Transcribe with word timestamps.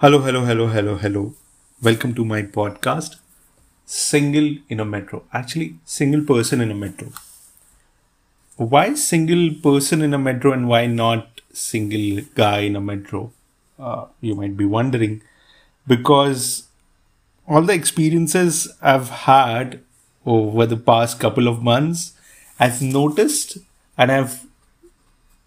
Hello, 0.00 0.20
hello, 0.20 0.44
hello, 0.44 0.68
hello, 0.68 0.94
hello. 0.94 1.34
Welcome 1.82 2.14
to 2.14 2.24
my 2.24 2.42
podcast, 2.42 3.16
Single 3.84 4.58
in 4.68 4.78
a 4.78 4.84
Metro. 4.84 5.24
Actually, 5.32 5.74
single 5.84 6.22
person 6.22 6.60
in 6.60 6.70
a 6.70 6.74
metro. 6.76 7.08
Why 8.54 8.94
single 8.94 9.56
person 9.60 10.00
in 10.02 10.14
a 10.14 10.18
metro 10.18 10.52
and 10.52 10.68
why 10.68 10.86
not 10.86 11.40
single 11.52 12.22
guy 12.36 12.60
in 12.60 12.76
a 12.76 12.80
metro? 12.80 13.32
Uh, 13.76 14.04
you 14.20 14.36
might 14.36 14.56
be 14.56 14.64
wondering. 14.64 15.20
Because 15.88 16.68
all 17.48 17.62
the 17.62 17.72
experiences 17.72 18.72
I've 18.80 19.10
had 19.10 19.80
over 20.24 20.64
the 20.64 20.76
past 20.76 21.18
couple 21.18 21.48
of 21.48 21.60
months, 21.60 22.12
I've 22.60 22.80
noticed 22.80 23.58
and 23.96 24.12
I've 24.12 24.46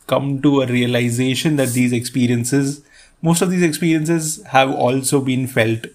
come 0.08 0.42
to 0.42 0.64
a 0.64 0.68
realization 0.68 1.56
that 1.56 1.70
these 1.70 1.94
experiences 1.94 2.82
most 3.22 3.42
of 3.42 3.52
these 3.52 3.64
experiences 3.64 4.44
have 4.48 4.72
also 4.72 5.22
been 5.22 5.48
felt 5.48 5.86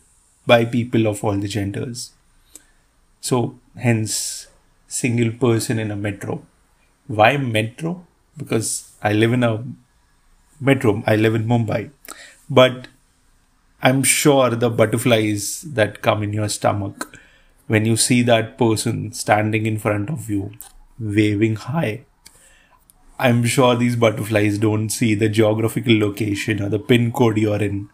by 0.46 0.64
people 0.64 1.06
of 1.06 1.24
all 1.24 1.36
the 1.36 1.48
genders. 1.48 2.12
So, 3.20 3.58
hence, 3.76 4.46
single 4.86 5.32
person 5.32 5.78
in 5.78 5.90
a 5.90 5.96
metro. 5.96 6.46
Why 7.08 7.36
metro? 7.36 8.06
Because 8.36 8.92
I 9.02 9.12
live 9.12 9.32
in 9.32 9.42
a 9.42 9.64
metro, 10.60 11.02
I 11.06 11.16
live 11.16 11.34
in 11.34 11.46
Mumbai. 11.46 11.90
But 12.48 12.88
I'm 13.82 14.02
sure 14.02 14.50
the 14.50 14.70
butterflies 14.70 15.62
that 15.62 16.02
come 16.02 16.22
in 16.22 16.32
your 16.32 16.48
stomach 16.48 17.18
when 17.66 17.84
you 17.84 17.96
see 17.96 18.22
that 18.22 18.56
person 18.56 19.12
standing 19.12 19.66
in 19.66 19.78
front 19.78 20.08
of 20.08 20.30
you, 20.30 20.52
waving 20.98 21.56
high, 21.56 22.04
I'm 23.18 23.44
sure 23.44 23.74
these 23.76 23.96
butterflies 23.96 24.58
don't 24.58 24.90
see 24.90 25.14
the 25.14 25.28
geographical 25.28 25.98
location 25.98 26.62
or 26.62 26.68
the 26.68 26.78
pin 26.78 27.12
code 27.12 27.38
you're 27.38 27.62
in 27.62 27.88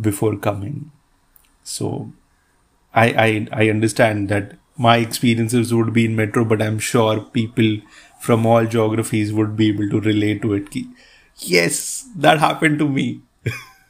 before 0.00 0.36
coming. 0.36 0.90
So 1.64 2.12
I, 2.94 3.06
I 3.26 3.48
I 3.64 3.70
understand 3.70 4.30
that 4.30 4.54
my 4.78 4.98
experiences 4.98 5.74
would 5.74 5.92
be 5.92 6.06
in 6.06 6.16
metro, 6.16 6.44
but 6.44 6.62
I'm 6.62 6.78
sure 6.78 7.20
people 7.20 7.78
from 8.20 8.46
all 8.46 8.66
geographies 8.66 9.32
would 9.32 9.56
be 9.56 9.68
able 9.70 9.90
to 9.90 10.00
relate 10.00 10.42
to 10.42 10.54
it. 10.54 10.68
Yes, 11.38 12.06
that 12.16 12.40
happened 12.40 12.78
to 12.80 12.88
me. 12.88 13.22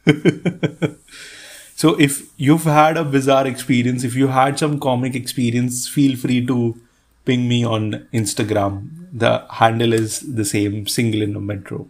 so 1.75 1.95
if 1.99 2.29
you've 2.37 2.63
had 2.63 2.97
a 2.97 3.03
bizarre 3.03 3.47
experience, 3.47 4.03
if 4.03 4.15
you 4.15 4.27
had 4.27 4.59
some 4.59 4.79
comic 4.79 5.15
experience, 5.15 5.87
feel 5.87 6.15
free 6.17 6.45
to 6.45 6.79
ping 7.25 7.47
me 7.47 7.63
on 7.63 8.07
Instagram. 8.13 8.89
The 9.13 9.45
handle 9.49 9.93
is 9.93 10.19
the 10.21 10.45
same, 10.45 10.87
single 10.87 11.21
in 11.21 11.35
a 11.35 11.39
metro. 11.41 11.87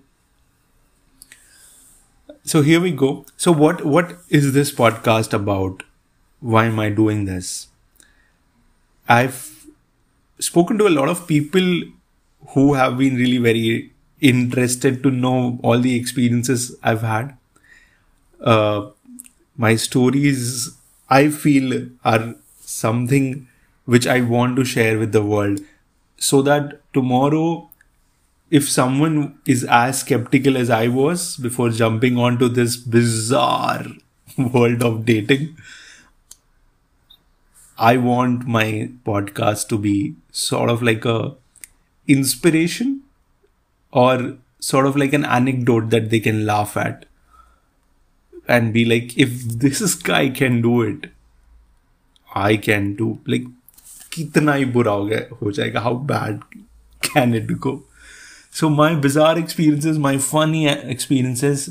So 2.45 2.61
here 2.61 2.79
we 2.79 2.91
go. 2.91 3.25
So 3.37 3.51
what 3.51 3.83
what 3.85 4.15
is 4.29 4.53
this 4.53 4.71
podcast 4.71 5.33
about? 5.33 5.83
Why 6.39 6.65
am 6.65 6.79
I 6.79 6.89
doing 6.89 7.25
this? 7.25 7.67
I've 9.07 9.67
spoken 10.39 10.77
to 10.79 10.87
a 10.87 10.95
lot 10.97 11.09
of 11.09 11.27
people 11.27 11.83
who 12.49 12.73
have 12.73 12.97
been 12.97 13.15
really 13.15 13.37
very 13.37 13.91
interested 14.21 15.03
to 15.03 15.11
know 15.11 15.59
all 15.63 15.79
the 15.79 15.95
experiences 15.95 16.75
I've 16.83 17.01
had. 17.01 17.37
Uh, 18.41 18.89
my 19.57 19.75
stories, 19.75 20.71
I 21.09 21.29
feel, 21.29 21.87
are 22.03 22.35
something 22.61 23.47
which 23.85 24.07
I 24.07 24.21
want 24.21 24.55
to 24.57 24.65
share 24.65 24.97
with 24.97 25.11
the 25.11 25.23
world 25.23 25.59
so 26.17 26.41
that 26.43 26.81
tomorrow, 26.93 27.69
if 28.49 28.69
someone 28.69 29.39
is 29.45 29.63
as 29.65 29.99
skeptical 30.01 30.57
as 30.57 30.69
I 30.69 30.87
was 30.87 31.37
before 31.37 31.69
jumping 31.69 32.17
onto 32.17 32.47
this 32.47 32.77
bizarre 32.77 33.85
world 34.37 34.83
of 34.83 35.05
dating, 35.05 35.57
I 37.77 37.97
want 37.97 38.47
my 38.47 38.89
podcast 39.05 39.67
to 39.69 39.77
be 39.77 40.15
sort 40.31 40.69
of 40.69 40.81
like 40.81 41.05
a 41.05 41.35
inspiration 42.07 43.01
or 43.91 44.37
sort 44.59 44.85
of 44.85 44.95
like 44.95 45.13
an 45.13 45.25
anecdote 45.25 45.89
that 45.89 46.09
they 46.09 46.19
can 46.19 46.45
laugh 46.45 46.77
at 46.77 47.05
and 48.47 48.73
be 48.73 48.85
like, 48.85 49.17
if 49.17 49.43
this 49.43 49.95
guy 50.11 50.29
can 50.29 50.61
do 50.61 50.81
it, 50.81 51.09
I 52.35 52.57
can 52.57 52.95
do. 52.95 53.19
Like, 53.25 53.43
कितना 54.13 54.53
ही 54.53 54.65
बुरा 54.75 54.91
हो 54.91 55.05
गया 55.05 55.35
हो 55.41 55.51
जाएगा 55.51 55.81
how 55.81 55.97
bad 56.11 56.43
can 57.07 57.35
it 57.35 57.51
go 57.51 57.81
my 58.69 58.93
bizarre 59.03 59.37
experiences 59.41 59.97
my 59.97 60.17
funny 60.23 60.67
experiences 60.67 61.61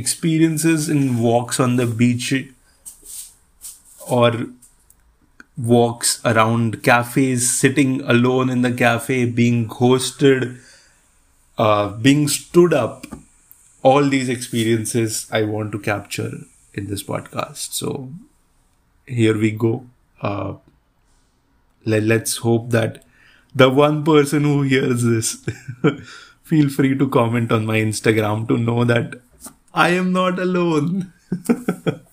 experiences 0.00 0.88
in 0.94 1.18
walks 1.18 1.58
on 1.58 1.76
the 1.76 1.86
beach 2.00 2.26
or 4.16 4.32
walks 5.56 6.20
around 6.24 6.82
cafes 6.82 7.50
sitting 7.50 8.00
alone 8.02 8.50
in 8.50 8.62
the 8.62 8.72
cafe 8.72 9.24
being 9.24 9.66
hosted 9.68 10.60
uh, 11.58 11.88
being 11.88 12.28
stood 12.28 12.74
up 12.74 13.06
all 13.82 14.02
these 14.02 14.28
experiences 14.28 15.26
i 15.32 15.42
want 15.42 15.72
to 15.72 15.78
capture 15.78 16.30
in 16.74 16.86
this 16.86 17.02
podcast 17.02 17.72
so 17.72 18.10
here 19.06 19.36
we 19.36 19.50
go 19.50 19.86
uh, 20.20 20.52
let, 21.88 22.22
us 22.22 22.36
hope 22.38 22.70
that 22.70 23.04
the 23.54 23.68
one 23.70 24.04
person 24.04 24.44
who 24.44 24.62
hears 24.62 25.02
this 25.02 25.44
feel 26.42 26.68
free 26.68 26.96
to 26.96 27.08
comment 27.08 27.52
on 27.52 27.66
my 27.66 27.78
instagram 27.78 28.46
to 28.48 28.58
know 28.58 28.84
that 28.84 29.20
i 29.74 29.88
am 29.90 30.12
not 30.12 30.38
alone. 30.38 31.12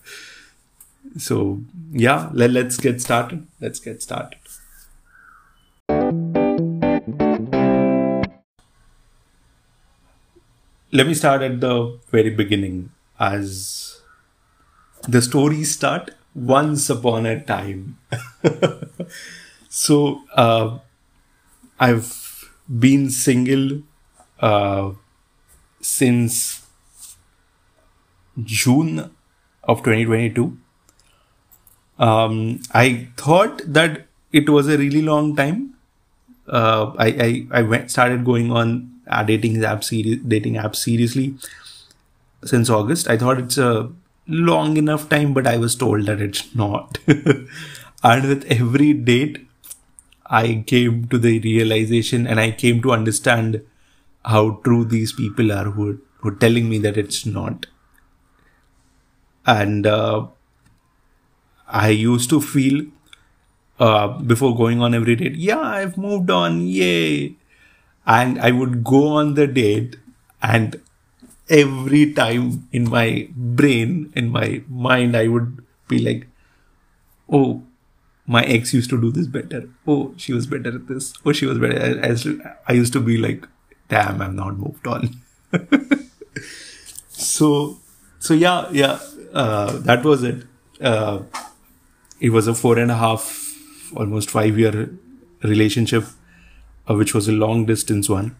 So 1.18 1.60
yeah 1.92 2.30
let, 2.32 2.50
let's 2.50 2.76
get 2.76 3.00
started. 3.00 3.46
Let's 3.60 3.80
get 3.80 4.02
started. 4.02 4.38
Let 10.92 11.06
me 11.06 11.14
start 11.14 11.42
at 11.42 11.60
the 11.60 11.98
very 12.10 12.30
beginning. 12.30 12.90
As 13.18 14.00
the 15.08 15.22
stories 15.22 15.72
start 15.72 16.10
once 16.34 16.90
upon 16.90 17.24
a 17.24 17.42
time 17.42 17.98
So 19.76 20.22
uh, 20.34 20.78
I've 21.78 22.50
been 22.66 23.10
single 23.10 23.82
uh, 24.40 24.92
since 25.82 26.66
June 28.42 29.10
of 29.64 29.82
2022. 29.82 30.56
Um, 31.98 32.60
I 32.72 33.08
thought 33.18 33.60
that 33.66 34.06
it 34.32 34.48
was 34.48 34.66
a 34.68 34.78
really 34.78 35.02
long 35.02 35.36
time. 35.36 35.74
Uh, 36.48 36.92
I 36.98 37.06
I, 37.06 37.46
I 37.60 37.62
went, 37.62 37.90
started 37.90 38.24
going 38.24 38.50
on 38.50 38.92
dating 39.26 39.62
app 39.62 39.84
series 39.84 40.22
dating 40.22 40.56
app 40.56 40.74
seriously 40.74 41.34
since 42.44 42.70
August. 42.70 43.10
I 43.10 43.18
thought 43.18 43.38
it's 43.38 43.58
a 43.58 43.90
long 44.26 44.78
enough 44.78 45.10
time, 45.10 45.34
but 45.34 45.46
I 45.46 45.58
was 45.58 45.74
told 45.74 46.06
that 46.06 46.22
it's 46.22 46.54
not. 46.54 46.98
and 47.06 48.28
with 48.28 48.44
every 48.50 48.94
date, 48.94 49.45
I 50.28 50.64
came 50.66 51.08
to 51.08 51.18
the 51.18 51.40
realization 51.40 52.26
and 52.26 52.40
I 52.40 52.50
came 52.50 52.82
to 52.82 52.92
understand 52.92 53.62
how 54.24 54.60
true 54.64 54.84
these 54.84 55.12
people 55.12 55.52
are 55.52 55.64
who, 55.70 56.00
who 56.18 56.28
are 56.30 56.34
telling 56.36 56.68
me 56.68 56.78
that 56.78 56.96
it's 56.96 57.24
not. 57.26 57.66
And 59.46 59.86
uh, 59.86 60.26
I 61.68 61.88
used 61.90 62.30
to 62.30 62.40
feel 62.40 62.86
uh, 63.78 64.08
before 64.08 64.56
going 64.56 64.80
on 64.82 64.94
every 64.94 65.16
date, 65.16 65.36
yeah, 65.36 65.60
I've 65.60 65.98
moved 65.98 66.30
on, 66.30 66.66
yay. 66.66 67.36
And 68.06 68.40
I 68.40 68.52
would 68.52 68.84
go 68.84 69.08
on 69.08 69.34
the 69.34 69.46
date 69.46 69.96
and 70.42 70.80
every 71.48 72.12
time 72.12 72.68
in 72.72 72.88
my 72.90 73.28
brain, 73.36 74.12
in 74.16 74.30
my 74.30 74.62
mind, 74.68 75.16
I 75.16 75.28
would 75.28 75.64
be 75.88 75.98
like, 76.00 76.28
oh, 77.30 77.62
my 78.26 78.42
ex 78.44 78.74
used 78.74 78.90
to 78.90 79.00
do 79.00 79.10
this 79.12 79.26
better. 79.26 79.68
Oh, 79.86 80.12
she 80.16 80.32
was 80.32 80.46
better 80.46 80.74
at 80.74 80.88
this. 80.88 81.14
Oh, 81.24 81.32
she 81.32 81.46
was 81.46 81.58
better. 81.58 82.00
As 82.00 82.26
I 82.68 82.72
used 82.72 82.92
to 82.94 83.00
be 83.00 83.16
like, 83.16 83.46
damn, 83.88 84.20
I've 84.20 84.34
not 84.34 84.58
moved 84.58 84.86
on. 84.86 85.16
so, 87.08 87.78
so 88.18 88.34
yeah, 88.34 88.68
yeah, 88.72 88.98
uh, 89.32 89.78
that 89.78 90.04
was 90.04 90.24
it. 90.24 90.44
Uh, 90.80 91.22
it 92.20 92.30
was 92.30 92.48
a 92.48 92.54
four 92.54 92.78
and 92.78 92.90
a 92.90 92.96
half, 92.96 93.54
almost 93.94 94.30
five 94.30 94.58
year 94.58 94.90
relationship, 95.42 96.04
uh, 96.88 96.94
which 96.94 97.14
was 97.14 97.28
a 97.28 97.32
long 97.32 97.64
distance 97.66 98.08
one. 98.08 98.36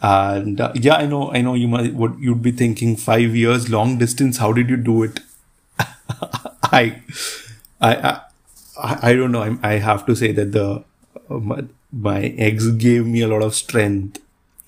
And 0.00 0.60
uh, 0.60 0.72
yeah, 0.74 0.96
I 0.96 1.06
know, 1.06 1.32
I 1.32 1.40
know 1.40 1.54
you 1.54 1.68
might, 1.68 1.94
what 1.94 2.18
you'd 2.18 2.42
be 2.42 2.52
thinking 2.52 2.96
five 2.96 3.34
years 3.34 3.68
long 3.68 3.98
distance. 3.98 4.38
How 4.38 4.52
did 4.52 4.70
you 4.70 4.76
do 4.76 5.02
it? 5.02 5.20
I, 5.78 7.02
I, 7.80 7.94
I 7.94 8.20
I, 8.78 9.10
I 9.10 9.14
don't 9.14 9.32
know. 9.32 9.42
I, 9.42 9.56
I 9.62 9.72
have 9.78 10.06
to 10.06 10.14
say 10.16 10.32
that 10.32 10.52
the 10.52 10.84
uh, 11.30 11.38
my, 11.38 11.64
my 11.92 12.20
ex 12.38 12.66
gave 12.68 13.06
me 13.06 13.22
a 13.22 13.28
lot 13.28 13.42
of 13.42 13.54
strength. 13.54 14.20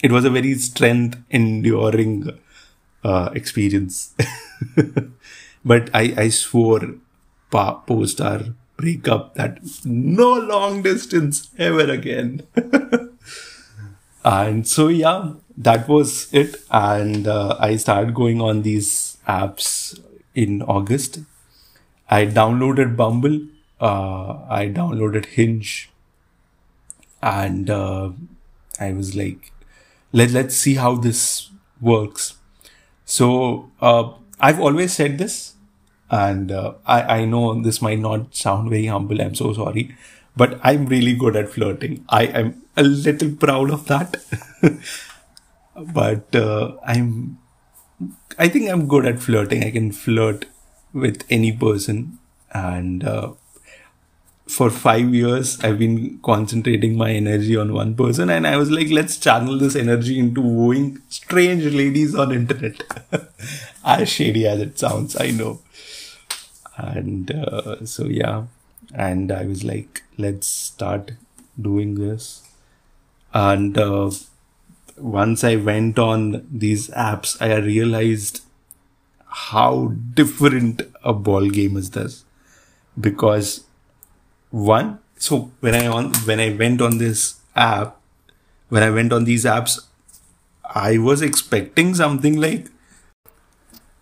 It 0.02 0.12
was 0.12 0.24
a 0.24 0.30
very 0.30 0.54
strength 0.54 1.18
enduring 1.30 2.30
uh, 3.04 3.30
experience. 3.34 4.14
but 5.64 5.90
I, 5.94 6.14
I 6.16 6.28
swore 6.28 6.94
pa- 7.50 7.80
post 7.80 8.20
our 8.20 8.42
breakup 8.76 9.34
that 9.34 9.58
no 9.84 10.34
long 10.34 10.82
distance 10.82 11.50
ever 11.58 11.90
again. 11.90 12.42
and 14.24 14.66
so, 14.66 14.88
yeah, 14.88 15.32
that 15.56 15.88
was 15.88 16.32
it. 16.32 16.56
And 16.70 17.26
uh, 17.26 17.56
I 17.58 17.76
started 17.76 18.14
going 18.14 18.40
on 18.40 18.62
these 18.62 19.18
apps 19.26 19.98
in 20.34 20.62
August. 20.62 21.20
I 22.10 22.26
downloaded 22.26 22.96
Bumble, 22.96 23.40
uh, 23.80 24.38
I 24.48 24.68
downloaded 24.68 25.26
Hinge, 25.26 25.90
and 27.22 27.68
uh, 27.70 28.10
I 28.80 28.92
was 28.92 29.14
like, 29.16 29.52
let, 30.12 30.30
let's 30.30 30.56
see 30.56 30.74
how 30.74 30.96
this 30.96 31.50
works. 31.80 32.34
So, 33.04 33.70
uh, 33.80 34.12
I've 34.40 34.60
always 34.60 34.92
said 34.92 35.18
this, 35.18 35.54
and 36.10 36.52
uh, 36.52 36.74
I, 36.86 37.20
I 37.20 37.24
know 37.24 37.60
this 37.62 37.82
might 37.82 37.98
not 37.98 38.34
sound 38.34 38.70
very 38.70 38.86
humble, 38.86 39.20
I'm 39.20 39.34
so 39.34 39.52
sorry, 39.52 39.96
but 40.36 40.60
I'm 40.62 40.86
really 40.86 41.14
good 41.16 41.36
at 41.36 41.48
flirting. 41.48 42.04
I 42.08 42.24
am 42.26 42.62
a 42.76 42.82
little 42.82 43.32
proud 43.32 43.70
of 43.70 43.86
that. 43.88 44.16
but 45.94 46.34
uh, 46.34 46.76
I'm, 46.84 47.38
I 48.38 48.48
think 48.48 48.70
I'm 48.70 48.86
good 48.88 49.06
at 49.06 49.20
flirting. 49.20 49.64
I 49.64 49.70
can 49.70 49.92
flirt 49.92 50.46
with 50.92 51.24
any 51.30 51.52
person, 51.52 52.18
and 52.52 53.04
uh, 53.04 53.32
for 54.48 54.70
five 54.70 55.14
years 55.14 55.62
I've 55.62 55.78
been 55.78 56.18
concentrating 56.22 56.96
my 56.96 57.10
energy 57.10 57.56
on 57.56 57.72
one 57.72 57.94
person 57.94 58.30
and 58.30 58.46
I 58.46 58.56
was 58.56 58.70
like, 58.70 58.88
let's 58.90 59.18
channel 59.18 59.58
this 59.58 59.76
energy 59.76 60.18
into 60.18 60.40
wooing 60.40 61.02
strange 61.08 61.64
ladies 61.64 62.14
on 62.14 62.32
internet. 62.32 62.82
as 63.84 64.08
shady 64.08 64.46
as 64.46 64.60
it 64.60 64.78
sounds, 64.78 65.20
I 65.20 65.30
know. 65.30 65.60
And 66.76 67.30
uh, 67.30 67.84
so 67.84 68.04
yeah, 68.04 68.44
and 68.94 69.30
I 69.30 69.44
was 69.44 69.64
like, 69.64 70.02
let's 70.16 70.46
start 70.46 71.12
doing 71.60 71.96
this. 71.96 72.42
And 73.34 73.76
uh, 73.76 74.10
once 74.96 75.44
I 75.44 75.56
went 75.56 75.98
on 75.98 76.46
these 76.50 76.88
apps, 76.88 77.40
I 77.40 77.56
realized 77.56 78.42
how 79.26 79.92
different 80.14 80.82
a 81.04 81.12
ball 81.12 81.48
game 81.50 81.76
is 81.76 81.90
this 81.90 82.24
because 82.98 83.64
one 84.50 84.98
so 85.16 85.50
when 85.60 85.74
i 85.74 85.86
on 85.86 86.12
when 86.24 86.40
i 86.40 86.50
went 86.54 86.80
on 86.80 86.98
this 86.98 87.40
app 87.54 87.96
when 88.68 88.82
i 88.82 88.90
went 88.90 89.12
on 89.12 89.24
these 89.24 89.44
apps 89.44 89.78
i 90.64 90.96
was 90.96 91.22
expecting 91.22 91.94
something 91.94 92.40
like 92.40 92.68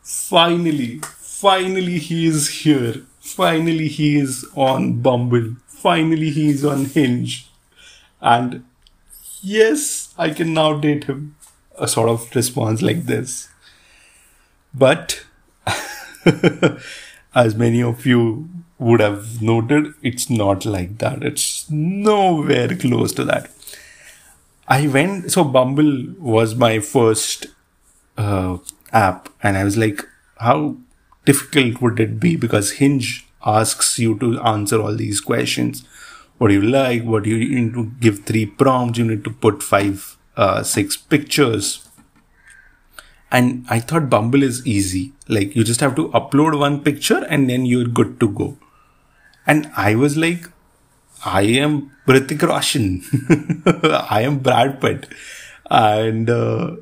finally 0.02 1.00
finally 1.36 1.98
he 1.98 2.26
is 2.26 2.48
here. 2.60 3.02
Finally 3.20 3.88
he 3.88 4.16
is 4.16 4.46
on 4.54 5.00
bumble. 5.02 5.56
Finally 5.66 6.30
he 6.30 6.48
is 6.48 6.64
on 6.64 6.86
hinge. 6.86 7.50
And 8.20 8.64
yes 9.42 10.14
i 10.16 10.30
can 10.30 10.54
now 10.54 10.78
date 10.78 11.04
him. 11.04 11.36
A 11.78 11.86
sort 11.86 12.08
of 12.08 12.34
response 12.34 12.80
like 12.80 13.04
this. 13.04 13.48
But 14.72 15.24
as 17.36 17.54
many 17.54 17.82
of 17.82 18.06
you 18.06 18.48
would 18.78 19.00
have 19.00 19.42
noted 19.42 19.92
it's 20.02 20.28
not 20.30 20.64
like 20.64 20.98
that. 20.98 21.22
It's 21.22 21.70
nowhere 21.70 22.74
close 22.76 23.12
to 23.12 23.24
that. 23.24 23.50
I 24.68 24.86
went, 24.88 25.30
so 25.30 25.44
Bumble 25.44 26.06
was 26.18 26.54
my 26.54 26.80
first 26.80 27.46
uh, 28.16 28.58
app, 28.92 29.28
and 29.42 29.56
I 29.56 29.64
was 29.64 29.76
like, 29.76 30.02
how 30.38 30.76
difficult 31.24 31.80
would 31.80 32.00
it 32.00 32.18
be? 32.18 32.36
Because 32.36 32.72
Hinge 32.72 33.26
asks 33.44 33.98
you 33.98 34.18
to 34.18 34.40
answer 34.40 34.80
all 34.80 34.96
these 34.96 35.20
questions. 35.20 35.86
What 36.38 36.48
do 36.48 36.54
you 36.54 36.62
like? 36.62 37.04
What 37.04 37.24
do 37.24 37.30
you 37.30 37.60
need 37.60 37.74
to 37.74 37.92
give 38.00 38.24
three 38.24 38.46
prompts? 38.46 38.98
You 38.98 39.04
need 39.04 39.24
to 39.24 39.30
put 39.30 39.62
five, 39.62 40.16
uh, 40.36 40.62
six 40.62 40.96
pictures 40.96 41.85
and 43.36 43.66
I 43.68 43.80
thought 43.80 44.08
Bumble 44.08 44.42
is 44.42 44.66
easy. 44.66 45.12
Like 45.28 45.54
you 45.54 45.62
just 45.62 45.80
have 45.80 45.94
to 45.96 46.08
upload 46.20 46.58
one 46.58 46.82
picture 46.82 47.24
and 47.28 47.50
then 47.50 47.66
you're 47.66 47.84
good 47.84 48.18
to 48.20 48.28
go. 48.30 48.56
And 49.46 49.70
I 49.76 49.94
was 49.94 50.16
like, 50.16 50.48
I 51.24 51.42
am 51.64 51.90
Hrithik 52.06 52.42
Roshan. 52.42 53.02
I 54.08 54.22
am 54.22 54.38
Brad 54.38 54.80
Pitt. 54.80 55.06
And 55.70 56.30
uh, 56.30 56.76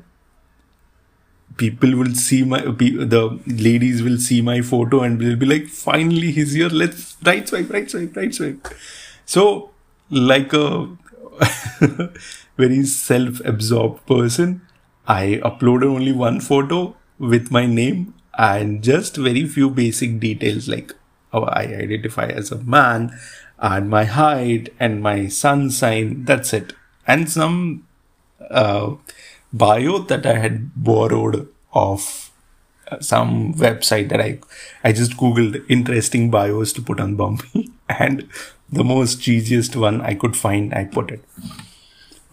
people 1.57 1.95
will 1.95 2.13
see 2.13 2.43
my, 2.43 2.61
the 2.61 3.39
ladies 3.47 4.01
will 4.01 4.17
see 4.17 4.41
my 4.41 4.61
photo 4.61 5.01
and 5.01 5.19
will 5.19 5.35
be 5.35 5.45
like, 5.45 5.67
finally 5.67 6.31
he's 6.31 6.53
here. 6.53 6.69
Let's 6.69 7.17
right 7.25 7.47
swipe, 7.47 7.69
right 7.69 7.89
swipe, 7.89 8.15
right 8.15 8.33
swipe. 8.33 8.67
So, 9.25 9.71
like 10.09 10.53
a 10.53 10.87
very 12.57 12.83
self 12.85 13.41
absorbed 13.43 14.05
person, 14.05 14.61
I 15.07 15.39
uploaded 15.43 15.85
only 15.85 16.11
one 16.11 16.39
photo 16.39 16.95
with 17.19 17.51
my 17.51 17.65
name 17.65 18.13
and 18.37 18.83
just 18.83 19.15
very 19.17 19.47
few 19.47 19.69
basic 19.69 20.19
details 20.19 20.67
like 20.67 20.93
how 21.31 21.43
I 21.43 21.61
identify 21.61 22.25
as 22.25 22.51
a 22.51 22.57
man 22.57 23.17
and 23.59 23.89
my 23.89 24.05
height 24.05 24.73
and 24.79 25.01
my 25.01 25.27
sun 25.27 25.69
sign. 25.69 26.25
That's 26.25 26.53
it. 26.53 26.73
And 27.07 27.29
some 27.29 27.87
uh, 28.49 28.95
bio 29.53 29.99
that 29.99 30.25
I 30.25 30.37
had 30.39 30.71
borrowed 30.75 31.47
of 31.73 32.31
uh, 32.91 32.99
some 32.99 33.53
website 33.55 34.09
that 34.09 34.21
I 34.21 34.39
I 34.83 34.91
just 34.91 35.17
googled 35.17 35.63
interesting 35.69 36.29
bios 36.29 36.73
to 36.73 36.81
put 36.81 36.99
on 36.99 37.15
Bumble 37.15 37.63
and 37.89 38.27
the 38.71 38.83
most 38.83 39.19
cheesiest 39.19 39.75
one 39.75 40.01
I 40.01 40.13
could 40.13 40.35
find 40.35 40.73
I 40.73 40.85
put 40.85 41.11
it 41.11 41.23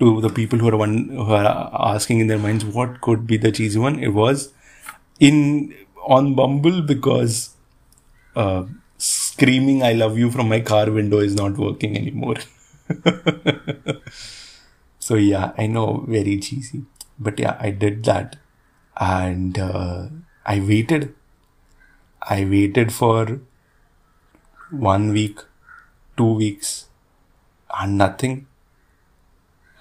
to 0.02 0.20
the 0.20 0.30
people 0.36 0.58
who 0.58 0.68
are 0.68 0.76
one 0.76 0.94
who 1.08 1.32
are 1.40 1.48
asking 1.94 2.20
in 2.20 2.26
their 2.26 2.38
minds 2.44 2.64
what 2.64 3.00
could 3.00 3.26
be 3.26 3.36
the 3.36 3.52
cheesy 3.52 3.78
one. 3.78 3.98
It 4.02 4.12
was 4.20 4.52
in 5.20 5.74
on 6.16 6.34
Bumble 6.34 6.82
because 6.82 7.50
uh, 8.34 8.64
screaming 8.98 9.82
"I 9.90 9.92
love 9.92 10.18
you" 10.18 10.30
from 10.30 10.48
my 10.48 10.60
car 10.72 10.90
window 10.90 11.20
is 11.20 11.36
not 11.36 11.56
working 11.66 11.96
anymore. 11.96 12.36
so 14.98 15.14
yeah, 15.14 15.52
I 15.56 15.66
know 15.66 16.04
very 16.08 16.38
cheesy, 16.38 16.84
but 17.18 17.38
yeah, 17.38 17.56
I 17.60 17.70
did 17.70 18.04
that, 18.04 18.36
and 18.96 19.58
uh, 19.58 20.08
I 20.44 20.60
waited. 20.60 21.14
I 22.22 22.44
waited 22.44 22.92
for 22.92 23.40
one 24.70 25.12
week, 25.12 25.38
two 26.16 26.32
weeks, 26.34 26.86
and 27.78 27.98
nothing 27.98 28.46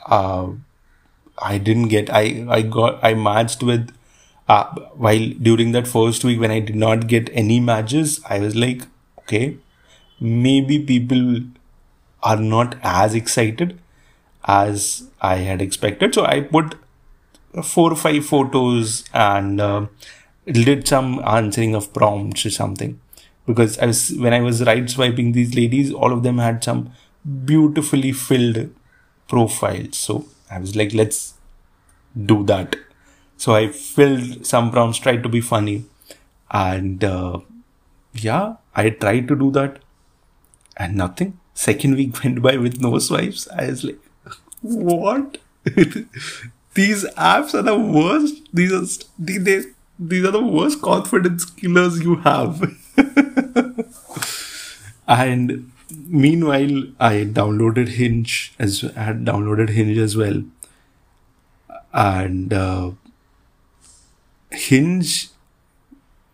uh, 0.06 0.50
I 1.38 1.58
didn't 1.58 1.88
get 1.88 2.10
I 2.10 2.46
I 2.50 2.62
got 2.62 3.04
I 3.04 3.14
matched 3.14 3.64
with 3.64 3.92
uh, 4.48 4.66
while 4.94 5.28
during 5.42 5.72
that 5.72 5.88
first 5.88 6.24
week 6.24 6.40
when 6.40 6.52
I 6.52 6.60
did 6.60 6.76
not 6.76 7.08
get 7.08 7.30
any 7.34 7.60
matches 7.60 8.20
I 8.30 8.40
was 8.40 8.56
like 8.56 8.84
okay 9.20 9.58
maybe 10.20 10.80
people 10.80 11.42
are 12.24 12.38
not 12.38 12.76
as 12.84 13.16
excited 13.16 13.80
as 14.46 15.08
I 15.22 15.38
had 15.38 15.62
expected. 15.62 16.14
So 16.14 16.26
I 16.26 16.42
put 16.42 16.76
four 17.64 17.92
or 17.92 17.96
five 17.96 18.26
photos 18.26 19.04
and 19.14 19.60
uh, 19.60 19.88
did 20.46 20.88
some 20.88 21.20
answering 21.26 21.76
of 21.76 21.94
prompts 21.94 22.46
or 22.46 22.50
something. 22.52 23.00
Because 23.46 23.78
I 23.80 23.88
was 23.88 24.14
when 24.14 24.34
I 24.34 24.42
was 24.42 24.64
right 24.64 24.90
swiping 24.90 25.32
these 25.32 25.56
ladies 25.56 25.92
all 25.92 26.14
of 26.14 26.22
them 26.24 26.38
had 26.38 26.64
some 26.64 26.92
beautifully 27.46 28.12
filled 28.12 28.70
profile. 29.32 29.88
So 29.92 30.26
I 30.50 30.60
was 30.60 30.76
like, 30.76 30.94
let's 30.94 31.34
do 32.32 32.44
that. 32.44 32.76
So 33.38 33.56
I 33.56 33.70
filled 33.70 34.46
some 34.46 34.72
prompts, 34.72 35.00
tried 35.00 35.24
to 35.24 35.30
be 35.30 35.42
funny. 35.42 35.86
And 36.52 37.04
uh, 37.04 37.40
yeah, 38.14 38.56
I 38.76 38.90
tried 38.90 39.28
to 39.30 39.36
do 39.36 39.52
that 39.52 39.80
and 40.78 40.96
nothing. 40.96 41.40
Second 41.54 41.96
week 41.96 42.24
went 42.24 42.42
by 42.42 42.58
with 42.58 42.82
no 42.82 43.00
swipes. 43.00 43.48
I 43.48 43.68
was 43.68 43.84
like, 43.84 44.00
what? 44.62 45.38
these 46.74 47.06
apps 47.16 47.54
are 47.54 47.64
the 47.64 47.80
worst. 47.80 48.50
These 48.54 48.74
are, 48.74 49.06
they, 49.18 49.64
these 49.98 50.26
are 50.26 50.32
the 50.32 50.44
worst 50.44 50.82
confidence 50.82 51.46
killers 51.46 52.04
you 52.04 52.16
have. 52.18 52.62
and 55.08 55.72
meanwhile, 56.12 56.84
I 57.00 57.26
downloaded 57.26 57.88
Hinge 57.90 58.54
as 58.60 58.84
I 58.84 59.04
had 59.04 59.26
downloaded 59.26 59.70
Hinge 59.70 59.98
as 59.98 60.16
well, 60.18 60.44
and 61.94 62.54
uh, 62.54 62.92
Hinge. 64.52 65.30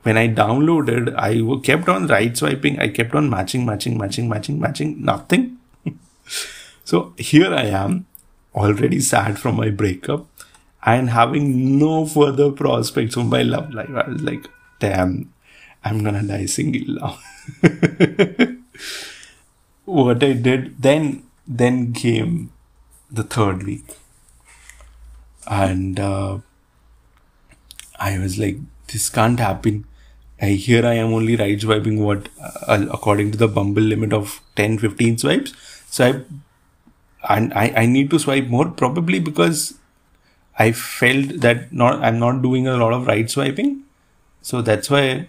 When 0.03 0.17
I 0.17 0.27
downloaded, 0.29 1.13
I 1.17 1.61
kept 1.63 1.89
on 1.89 2.07
right 2.07 2.35
swiping. 2.35 2.79
I 2.79 2.87
kept 2.87 3.13
on 3.13 3.29
matching, 3.29 3.65
matching, 3.65 3.97
matching, 3.97 4.29
matching, 4.29 4.59
matching. 4.59 5.03
Nothing. 5.03 5.57
so 6.85 7.13
here 7.17 7.53
I 7.53 7.65
am, 7.65 8.05
already 8.55 9.01
sad 9.01 9.37
from 9.37 9.57
my 9.57 9.69
breakup, 9.69 10.25
and 10.85 11.09
having 11.09 11.77
no 11.77 12.05
further 12.05 12.51
prospects 12.51 13.17
of 13.17 13.25
my 13.27 13.41
love 13.41 13.73
life. 13.73 13.89
I 13.89 14.09
was 14.09 14.21
like, 14.21 14.47
damn, 14.79 15.33
I'm 15.83 16.03
gonna 16.03 16.23
die 16.23 16.45
single 16.45 16.95
now. 16.95 17.19
what 19.87 20.23
I 20.23 20.33
did 20.33 20.81
then, 20.81 21.23
then 21.47 21.93
came 21.93 22.51
the 23.09 23.23
third 23.23 23.63
week, 23.63 23.85
and 25.49 25.99
uh, 25.99 26.39
I 27.99 28.19
was 28.19 28.37
like, 28.37 28.57
this 28.87 29.09
can't 29.09 29.39
happen. 29.39 29.85
I, 30.41 30.49
here 30.49 30.85
I 30.85 30.93
am 30.95 31.13
only 31.13 31.35
right 31.35 31.59
swiping 31.59 32.03
what, 32.03 32.29
uh, 32.67 32.85
according 32.91 33.31
to 33.31 33.37
the 33.37 33.47
Bumble 33.47 33.81
limit 33.81 34.13
of 34.13 34.41
10, 34.55 34.77
15 34.77 35.17
swipes. 35.17 35.53
So 35.89 36.05
I, 36.05 37.35
and 37.35 37.53
I, 37.53 37.73
I 37.75 37.85
need 37.85 38.09
to 38.11 38.19
swipe 38.19 38.47
more 38.47 38.69
probably 38.69 39.19
because 39.19 39.79
I 40.59 40.71
felt 40.71 41.41
that 41.41 41.71
not 41.71 42.03
I'm 42.03 42.19
not 42.19 42.41
doing 42.41 42.67
a 42.67 42.77
lot 42.77 42.93
of 42.93 43.07
right 43.07 43.29
swiping, 43.29 43.83
so 44.41 44.61
that's 44.61 44.89
why 44.89 45.27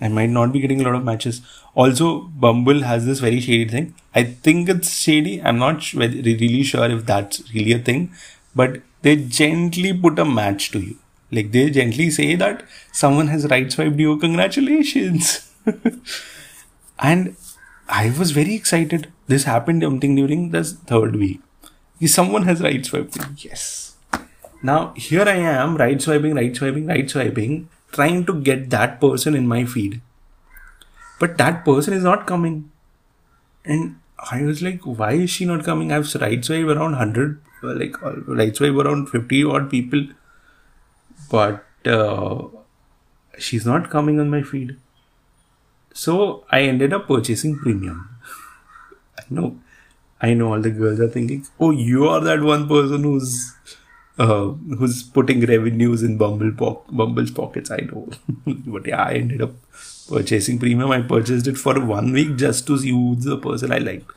I 0.00 0.08
might 0.08 0.30
not 0.30 0.52
be 0.52 0.60
getting 0.60 0.80
a 0.80 0.84
lot 0.84 0.94
of 0.94 1.04
matches. 1.04 1.40
Also, 1.74 2.20
Bumble 2.20 2.82
has 2.82 3.04
this 3.04 3.20
very 3.20 3.40
shady 3.40 3.68
thing. 3.68 3.94
I 4.14 4.24
think 4.24 4.68
it's 4.68 4.90
shady. 4.90 5.42
I'm 5.42 5.58
not 5.58 5.92
really 5.92 6.62
sure 6.62 6.88
if 6.90 7.04
that's 7.06 7.52
really 7.52 7.72
a 7.72 7.78
thing, 7.78 8.12
but 8.54 8.80
they 9.02 9.16
gently 9.16 9.92
put 9.92 10.18
a 10.18 10.24
match 10.24 10.70
to 10.72 10.80
you. 10.80 10.98
Like 11.30 11.52
they 11.52 11.68
gently 11.70 12.10
say 12.10 12.36
that 12.36 12.64
someone 12.92 13.28
has 13.28 13.46
right 13.46 13.70
swiped 13.70 13.98
you. 13.98 14.16
Congratulations. 14.18 15.52
and 16.98 17.36
I 17.88 18.14
was 18.18 18.30
very 18.30 18.54
excited. 18.54 19.12
This 19.26 19.44
happened 19.44 19.82
something 19.82 20.14
during 20.14 20.50
the 20.50 20.64
third 20.64 21.16
week. 21.16 21.40
Someone 22.06 22.44
has 22.44 22.62
right 22.62 22.84
swiped 22.86 23.18
me. 23.18 23.24
Yes 23.36 23.88
now, 24.62 24.92
here 24.96 25.22
I 25.22 25.36
am, 25.36 25.76
right 25.76 26.00
swiping, 26.00 26.34
right 26.34 26.54
swiping, 26.54 26.86
right 26.86 27.08
swiping, 27.08 27.68
trying 27.98 28.24
to 28.26 28.40
get 28.48 28.70
that 28.70 29.00
person 29.00 29.34
in 29.34 29.46
my 29.52 29.64
feed. 29.64 30.00
But 31.20 31.36
that 31.38 31.64
person 31.64 31.94
is 31.94 32.04
not 32.04 32.26
coming. 32.26 32.70
And 33.64 33.96
I 34.32 34.42
was 34.42 34.62
like, 34.62 34.82
why 34.82 35.12
is 35.12 35.30
she 35.30 35.44
not 35.44 35.64
coming? 35.64 35.92
I've 35.92 36.14
right 36.16 36.44
swiped 36.44 36.70
around 36.70 36.92
100, 36.92 37.40
like, 37.62 38.00
right 38.02 38.54
swipe 38.54 38.74
around 38.84 39.08
50 39.08 39.44
odd 39.44 39.70
people. 39.70 40.06
But 41.30 41.64
uh, 41.84 42.44
she's 43.38 43.66
not 43.66 43.90
coming 43.90 44.20
on 44.20 44.30
my 44.30 44.42
feed. 44.42 44.76
So 45.92 46.44
I 46.50 46.62
ended 46.62 46.92
up 46.92 47.08
purchasing 47.08 47.58
premium. 47.58 48.08
I 49.18 49.22
know, 49.28 49.58
I 50.20 50.34
know 50.34 50.52
all 50.52 50.60
the 50.60 50.70
girls 50.70 51.00
are 51.00 51.08
thinking, 51.08 51.46
oh, 51.58 51.72
you 51.72 52.06
are 52.08 52.20
that 52.20 52.42
one 52.42 52.68
person 52.68 53.02
who's 53.02 53.54
uh, 54.18 54.48
who's 54.78 55.02
putting 55.02 55.40
revenues 55.46 56.02
in 56.02 56.18
Bumble 56.18 56.52
po- 56.52 56.82
Bumble's 56.90 57.30
pockets. 57.30 57.70
I 57.70 57.78
know, 57.78 58.08
but 58.66 58.86
yeah, 58.86 59.02
I 59.02 59.14
ended 59.14 59.42
up 59.42 59.52
purchasing 60.08 60.58
premium. 60.58 60.90
I 60.90 61.02
purchased 61.02 61.46
it 61.46 61.58
for 61.58 61.78
one 61.80 62.12
week 62.12 62.36
just 62.36 62.66
to 62.66 62.78
see 62.78 62.90
who's 62.90 63.24
the 63.24 63.38
person 63.38 63.72
I 63.72 63.78
liked, 63.78 64.10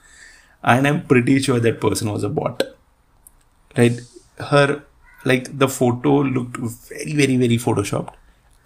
and 0.63 0.87
I'm 0.87 1.03
pretty 1.05 1.39
sure 1.41 1.59
that 1.59 1.81
person 1.81 2.11
was 2.11 2.23
a 2.23 2.29
bot. 2.29 2.63
Right, 3.77 3.99
her 4.39 4.83
like 5.23 5.57
the 5.57 5.67
photo 5.69 6.21
looked 6.21 6.57
very, 6.57 7.13
very, 7.13 7.37
very 7.37 7.57
photoshopped. 7.57 8.13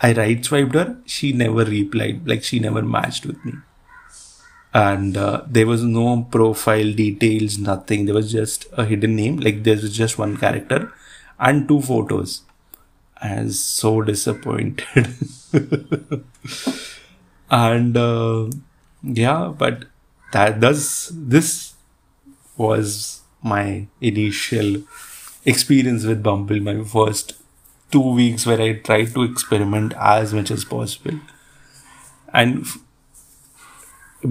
I 0.02 0.14
right 0.14 0.44
swiped 0.44 0.76
her. 0.76 0.98
She 1.06 1.34
never 1.34 1.66
replied. 1.66 2.28
Like 2.28 2.44
she 2.44 2.60
never 2.60 2.82
matched 2.82 3.26
with 3.26 3.44
me. 3.46 3.54
And 4.74 5.16
uh, 5.16 5.44
there 5.48 5.68
was 5.68 5.84
no 5.84 6.24
profile 6.30 6.92
details, 6.92 7.58
nothing. 7.58 8.06
There 8.06 8.16
was 8.16 8.32
just 8.32 8.66
a 8.74 8.86
hidden 8.86 9.16
name. 9.16 9.38
Like 9.38 9.64
there 9.64 9.76
was 9.76 9.96
just 9.96 10.18
one 10.18 10.36
character 10.38 10.92
and 11.40 11.68
two 11.68 11.82
photos. 11.82 12.42
I 13.22 13.44
was 13.44 13.60
so 13.60 14.02
disappointed. 14.02 15.08
and 17.50 17.98
uh, 17.98 18.50
yeah, 19.04 19.54
but 19.58 19.86
that 20.32 20.60
does 20.60 21.12
this 21.14 21.74
was 22.58 23.22
my 23.44 23.88
initial 24.02 24.84
experience 25.46 26.06
with 26.06 26.24
Bumble, 26.24 26.60
my 26.60 26.84
first 26.84 27.34
two 27.92 28.14
weeks 28.14 28.46
where 28.46 28.62
I 28.62 28.74
tried 28.80 29.14
to 29.14 29.24
experiment 29.24 29.94
as 29.98 30.34
much 30.34 30.52
as 30.52 30.66
possible. 30.66 31.20
And 32.34 32.66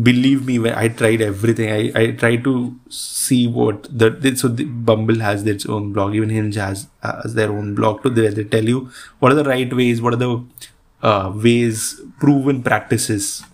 believe 0.03 0.47
me 0.47 0.59
when 0.59 0.75
i 0.75 0.89
tried 0.89 1.21
everything 1.21 1.71
i 1.71 2.01
i 2.01 2.11
tried 2.13 2.43
to 2.45 2.75
see 2.89 3.47
what 3.47 3.87
the 4.03 4.35
so 4.37 4.49
the 4.49 4.65
bumble 4.91 5.21
has 5.21 5.47
its 5.47 5.67
own 5.67 5.93
blog 5.93 6.15
even 6.15 6.31
hinge 6.31 6.57
has 6.57 6.87
has 7.03 7.35
their 7.35 7.51
own 7.51 7.75
blog 7.75 8.03
to 8.03 8.11
where 8.11 8.31
they 8.31 8.45
tell 8.45 8.65
you 8.65 8.89
what 9.19 9.33
are 9.33 9.35
the 9.43 9.45
right 9.45 9.73
ways 9.73 10.01
what 10.03 10.15
are 10.15 10.23
the 10.25 10.45
uh, 11.03 11.31
ways 11.35 12.01
proven 12.19 12.63
practices 12.63 13.45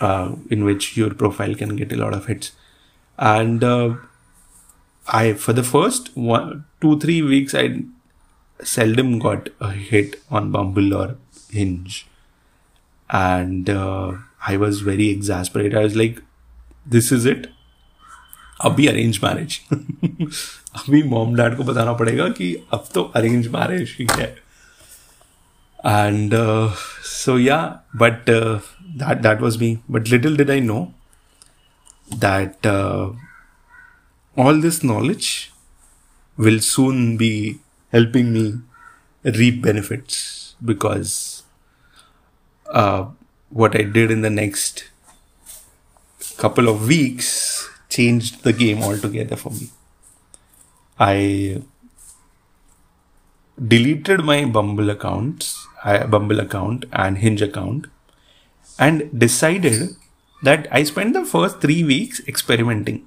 uh, 0.00 0.34
in 0.50 0.64
which 0.64 0.96
your 0.96 1.12
profile 1.14 1.54
can 1.54 1.76
get 1.76 1.92
a 1.92 1.96
lot 1.96 2.14
of 2.14 2.26
hits. 2.26 2.52
And 3.18 3.62
uh, 3.62 3.96
i 5.08 5.32
for 5.32 5.52
the 5.52 5.62
first 5.62 6.14
one 6.16 6.64
two 6.80 6.98
three 7.00 7.20
weeks 7.22 7.54
i 7.54 7.64
seldom 8.62 9.18
got 9.18 9.48
a 9.60 9.70
hit 9.72 10.16
on 10.30 10.50
bumble 10.52 10.94
or 10.94 11.16
hinge. 11.50 12.06
And 13.10 13.68
uh, 13.68 14.12
I 14.47 14.57
was 14.57 14.81
very 14.81 15.09
exasperated. 15.09 15.75
I 15.75 15.83
was 15.83 15.95
like, 15.95 16.21
this 16.85 17.11
is 17.11 17.25
it. 17.25 17.47
अभी 18.65 18.85
arrange 18.87 19.19
marriage 19.23 19.59
अभी 20.79 21.01
mom 21.09 21.35
dad 21.35 21.55
को 21.57 21.63
बताना 21.63 21.93
पड़ेगा 22.01 22.27
कि 22.37 22.53
अब 22.73 22.87
तो 22.93 23.03
arrange 23.15 23.47
marriage 23.55 23.95
ही 23.99 24.07
है 24.11 24.33
and 25.85 26.33
uh, 26.33 26.71
so 27.03 27.35
yeah 27.35 27.65
but 27.93 28.29
uh, 28.29 28.59
that 29.01 29.21
that 29.25 29.41
was 29.45 29.59
me 29.63 29.67
but 29.95 30.07
little 30.13 30.35
did 30.35 30.49
i 30.49 30.59
know 30.59 30.79
that 32.23 32.65
uh, 32.65 33.11
all 34.35 34.61
this 34.63 34.83
knowledge 34.83 35.51
will 36.37 36.59
soon 36.59 37.17
be 37.17 37.59
helping 37.93 38.33
me 38.33 38.45
reap 39.23 39.61
benefits 39.61 40.55
because 40.63 41.43
uh, 42.65 43.05
what 43.50 43.76
I 43.76 43.82
did 43.82 44.10
in 44.10 44.22
the 44.22 44.30
next 44.30 44.84
couple 46.38 46.68
of 46.68 46.86
weeks 46.86 47.68
changed 47.88 48.44
the 48.44 48.52
game 48.52 48.82
altogether 48.82 49.36
for 49.36 49.50
me. 49.50 49.70
I 50.98 51.62
deleted 53.66 54.20
my 54.20 54.44
Bumble 54.44 54.90
accounts, 54.90 55.66
I 55.84 56.04
Bumble 56.04 56.40
account 56.40 56.84
and 56.92 57.18
Hinge 57.18 57.42
account, 57.42 57.88
and 58.78 59.18
decided 59.18 59.96
that 60.42 60.68
I 60.70 60.84
spent 60.84 61.12
the 61.12 61.24
first 61.24 61.60
three 61.60 61.82
weeks 61.84 62.20
experimenting. 62.26 63.06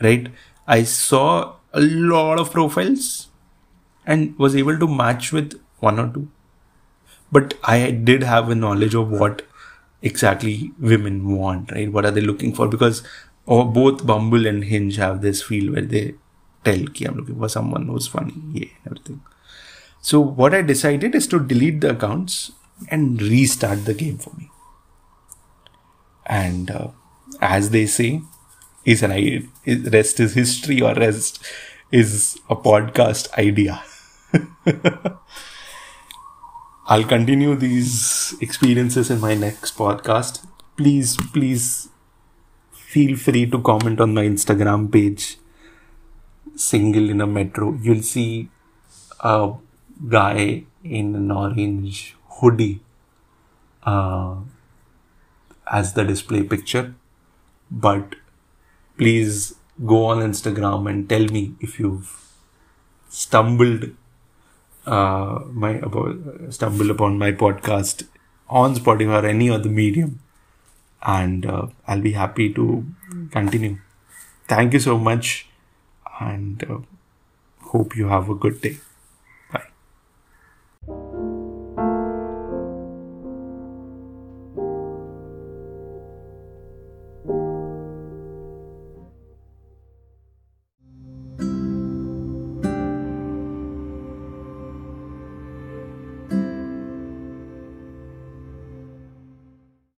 Right? 0.00 0.28
I 0.66 0.84
saw 0.84 1.56
a 1.72 1.80
lot 1.80 2.38
of 2.38 2.52
profiles 2.52 3.28
and 4.06 4.38
was 4.38 4.56
able 4.56 4.78
to 4.78 4.86
match 4.86 5.32
with 5.32 5.60
one 5.80 5.98
or 5.98 6.08
two 6.12 6.28
but 7.32 7.54
I 7.64 7.90
did 7.90 8.22
have 8.22 8.50
a 8.50 8.54
knowledge 8.54 8.94
of 8.94 9.10
what 9.10 9.42
exactly 10.02 10.72
women 10.78 11.36
want, 11.36 11.72
right? 11.72 11.90
What 11.90 12.04
are 12.04 12.10
they 12.10 12.20
looking 12.20 12.54
for? 12.54 12.68
Because 12.68 13.02
oh, 13.48 13.64
both 13.64 14.06
Bumble 14.06 14.46
and 14.46 14.64
Hinge 14.64 14.96
have 14.96 15.22
this 15.22 15.42
feel 15.42 15.72
where 15.72 15.82
they 15.82 16.14
tell 16.64 16.86
ki 16.86 17.06
I'm 17.06 17.16
looking 17.16 17.38
for 17.38 17.48
someone 17.48 17.86
who's 17.86 18.06
funny, 18.06 18.34
yeah, 18.52 18.68
everything. 18.86 19.20
So 20.00 20.20
what 20.20 20.54
I 20.54 20.62
decided 20.62 21.14
is 21.14 21.26
to 21.28 21.40
delete 21.40 21.80
the 21.80 21.90
accounts 21.90 22.52
and 22.90 23.20
restart 23.22 23.84
the 23.84 23.94
game 23.94 24.18
for 24.18 24.34
me. 24.36 24.50
And 26.26 26.70
uh, 26.70 26.88
as 27.40 27.70
they 27.70 27.86
say, 27.86 28.22
is 28.84 29.02
an 29.02 29.12
idea, 29.12 29.42
rest 29.90 30.18
is 30.20 30.34
history 30.34 30.80
or 30.82 30.94
rest 30.94 31.42
is 31.90 32.38
a 32.50 32.56
podcast 32.56 33.32
idea. 33.38 33.82
I'll 36.86 37.04
continue 37.04 37.54
these 37.54 38.34
experiences 38.40 39.10
in 39.10 39.20
my 39.20 39.34
next 39.34 39.76
podcast. 39.76 40.46
Please, 40.76 41.16
please 41.32 41.88
feel 42.72 43.16
free 43.16 43.46
to 43.50 43.60
comment 43.62 44.00
on 44.00 44.14
my 44.14 44.24
Instagram 44.24 44.90
page, 44.92 45.38
Single 46.56 47.10
in 47.10 47.20
a 47.20 47.26
Metro. 47.26 47.78
You'll 47.80 48.02
see 48.02 48.50
a 49.20 49.52
guy 50.08 50.64
in 50.82 51.14
an 51.14 51.30
orange 51.30 52.16
hoodie 52.28 52.80
uh, 53.84 54.36
as 55.70 55.94
the 55.94 56.04
display 56.04 56.42
picture. 56.42 56.94
But 57.70 58.16
please 58.98 59.54
go 59.86 60.06
on 60.06 60.18
Instagram 60.18 60.90
and 60.90 61.08
tell 61.08 61.26
me 61.26 61.54
if 61.60 61.78
you've 61.78 62.10
stumbled 63.08 63.90
uh, 64.86 65.40
my 65.52 65.70
about 65.88 66.16
stumble 66.50 66.90
upon 66.90 67.18
my 67.18 67.32
podcast 67.32 68.04
on 68.48 68.74
Spotify 68.74 69.22
or 69.22 69.26
any 69.26 69.50
other 69.50 69.68
medium, 69.68 70.20
and 71.02 71.46
uh, 71.46 71.66
I'll 71.86 72.00
be 72.02 72.12
happy 72.12 72.52
to 72.54 72.86
continue. 73.30 73.78
Thank 74.48 74.72
you 74.74 74.80
so 74.80 74.98
much, 74.98 75.48
and 76.20 76.64
uh, 76.64 76.78
hope 77.72 77.96
you 77.96 78.08
have 78.08 78.28
a 78.30 78.34
good 78.34 78.60
day. 78.60 78.76